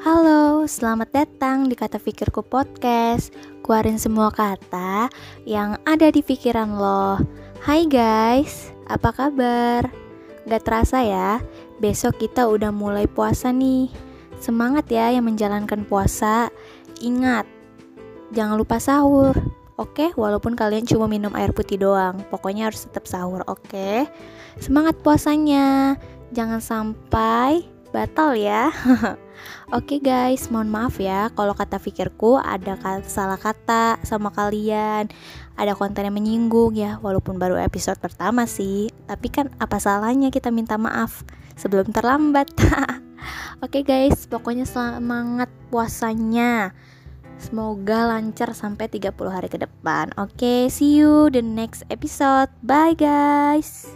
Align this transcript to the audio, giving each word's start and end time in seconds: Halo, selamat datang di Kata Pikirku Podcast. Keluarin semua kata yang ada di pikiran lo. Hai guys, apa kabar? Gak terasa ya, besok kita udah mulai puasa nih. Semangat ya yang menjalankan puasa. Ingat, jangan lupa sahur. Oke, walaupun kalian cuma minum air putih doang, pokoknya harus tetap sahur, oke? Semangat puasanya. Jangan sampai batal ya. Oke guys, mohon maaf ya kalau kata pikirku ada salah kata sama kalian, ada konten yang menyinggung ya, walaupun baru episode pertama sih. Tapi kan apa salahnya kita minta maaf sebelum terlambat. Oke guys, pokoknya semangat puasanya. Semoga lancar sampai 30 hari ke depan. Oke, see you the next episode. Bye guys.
Halo, 0.00 0.64
selamat 0.64 1.12
datang 1.12 1.68
di 1.68 1.76
Kata 1.76 2.00
Pikirku 2.00 2.40
Podcast. 2.40 3.36
Keluarin 3.60 4.00
semua 4.00 4.32
kata 4.32 5.12
yang 5.44 5.76
ada 5.84 6.08
di 6.08 6.24
pikiran 6.24 6.72
lo. 6.72 7.20
Hai 7.60 7.84
guys, 7.84 8.72
apa 8.88 9.12
kabar? 9.12 9.84
Gak 10.48 10.64
terasa 10.64 11.04
ya, 11.04 11.44
besok 11.84 12.16
kita 12.16 12.48
udah 12.48 12.72
mulai 12.72 13.04
puasa 13.04 13.52
nih. 13.52 13.92
Semangat 14.40 14.88
ya 14.88 15.12
yang 15.12 15.28
menjalankan 15.28 15.84
puasa. 15.84 16.48
Ingat, 17.04 17.44
jangan 18.32 18.56
lupa 18.56 18.80
sahur. 18.80 19.36
Oke, 19.76 20.16
walaupun 20.16 20.56
kalian 20.56 20.88
cuma 20.88 21.12
minum 21.12 21.36
air 21.36 21.52
putih 21.52 21.76
doang, 21.76 22.24
pokoknya 22.32 22.72
harus 22.72 22.88
tetap 22.88 23.04
sahur, 23.04 23.44
oke? 23.44 24.08
Semangat 24.64 24.96
puasanya. 25.04 26.00
Jangan 26.32 26.64
sampai 26.64 27.68
batal 27.92 28.32
ya. 28.32 28.72
Oke 29.70 30.02
guys, 30.02 30.50
mohon 30.50 30.66
maaf 30.66 30.98
ya 30.98 31.30
kalau 31.38 31.54
kata 31.54 31.78
pikirku 31.78 32.40
ada 32.42 32.74
salah 33.06 33.38
kata 33.38 34.02
sama 34.02 34.34
kalian, 34.34 35.06
ada 35.54 35.72
konten 35.78 36.02
yang 36.02 36.16
menyinggung 36.16 36.74
ya, 36.74 36.98
walaupun 36.98 37.38
baru 37.38 37.54
episode 37.60 38.02
pertama 38.02 38.50
sih. 38.50 38.90
Tapi 39.06 39.30
kan 39.30 39.46
apa 39.62 39.78
salahnya 39.78 40.34
kita 40.34 40.50
minta 40.50 40.74
maaf 40.74 41.22
sebelum 41.54 41.94
terlambat. 41.94 42.50
Oke 43.64 43.84
guys, 43.84 44.26
pokoknya 44.26 44.64
semangat 44.64 45.52
puasanya. 45.68 46.72
Semoga 47.40 48.04
lancar 48.04 48.52
sampai 48.52 48.88
30 48.92 49.16
hari 49.32 49.48
ke 49.48 49.56
depan. 49.56 50.12
Oke, 50.20 50.68
see 50.68 51.00
you 51.00 51.32
the 51.32 51.40
next 51.40 51.88
episode. 51.88 52.52
Bye 52.60 52.92
guys. 52.92 53.88